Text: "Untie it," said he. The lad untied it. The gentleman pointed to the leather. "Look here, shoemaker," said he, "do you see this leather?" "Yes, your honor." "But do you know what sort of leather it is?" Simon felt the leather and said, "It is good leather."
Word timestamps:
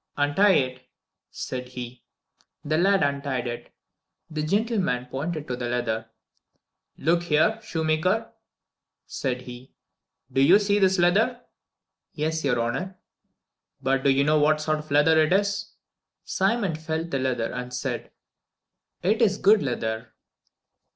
"Untie 0.17 0.53
it," 0.55 0.87
said 1.29 1.67
he. 1.67 2.01
The 2.65 2.75
lad 2.79 3.03
untied 3.03 3.45
it. 3.45 3.69
The 4.31 4.41
gentleman 4.41 5.05
pointed 5.05 5.47
to 5.47 5.55
the 5.55 5.67
leather. 5.69 6.09
"Look 6.97 7.21
here, 7.21 7.59
shoemaker," 7.61 8.33
said 9.05 9.41
he, 9.43 9.75
"do 10.33 10.41
you 10.41 10.57
see 10.57 10.79
this 10.79 10.97
leather?" 10.97 11.41
"Yes, 12.13 12.43
your 12.43 12.59
honor." 12.59 12.97
"But 13.79 14.01
do 14.03 14.09
you 14.09 14.23
know 14.23 14.39
what 14.39 14.59
sort 14.59 14.79
of 14.79 14.89
leather 14.89 15.19
it 15.23 15.31
is?" 15.31 15.71
Simon 16.25 16.73
felt 16.73 17.11
the 17.11 17.19
leather 17.19 17.53
and 17.53 17.71
said, 17.71 18.09
"It 19.03 19.21
is 19.21 19.37
good 19.37 19.61
leather." 19.61 20.13